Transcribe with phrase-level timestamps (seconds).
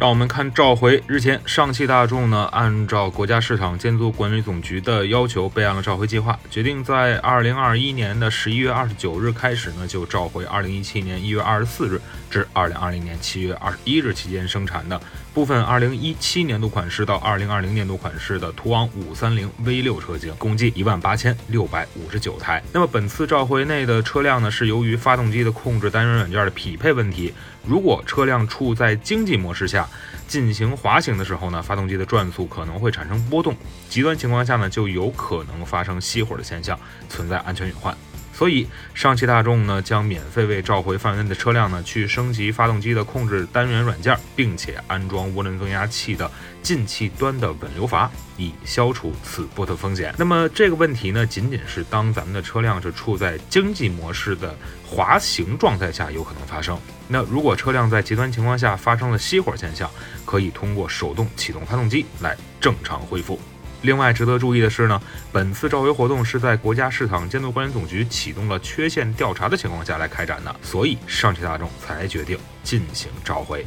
[0.00, 1.02] 让我们看召回。
[1.06, 14.98] 日前，上汽大众呢，按照国家市场监督管理总局的要求，备案了召回计划，决定在二零二一年的十一月二十九日开始呢，就召回二零一七年一月二十四日至二零二零年七月二十一日期间生产的
[15.34, 22.62] 部分二零一七年度款式到二零二零年度款式的途昂五三零 V 六车型，共计一万八千六百五十九台。
[22.72, 27.34] 那么本次召回内的车辆呢，是由于发动机的控制单元软件的匹配问题，
[27.66, 29.86] 如果车辆处在经济模式下。
[30.26, 33.56] 进行滑行的时候呢，发动机的转速可能会产生波动，
[33.88, 37.96] 极端情况下呢，就有可能发生熄火的现象，存在安全隐患。
[38.32, 46.30] 所以，上汽大众呢将免费为召回范围内的车辆呢去升级发动机的控制单元软件，并且安装涡轮增压器的
[46.62, 50.14] 进气端的稳流阀，以消除此波的风险。
[50.16, 56.78] 那么这个问题呢，仅仅是当咱们的车辆是处在经济模式的滑行状态下有可能发生。
[57.08, 59.90] 那如果车辆在极端情况下发生了熄火现象，
[60.24, 63.38] 可以通过手动启动发动机来正常恢复。
[63.82, 65.00] 另外值得注意的是呢，
[65.32, 73.64] 本次召回活动是在国家市场监督管理总局启动了缺陷调查的情况下来开展的，所以上汽大众才决定进行召回。